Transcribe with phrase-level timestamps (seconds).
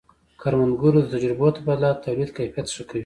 [0.03, 0.03] د
[0.41, 2.99] کروندګرو د تجربو تبادله د تولید کیفیت ښه کوي.